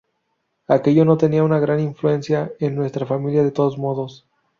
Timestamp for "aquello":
0.67-1.05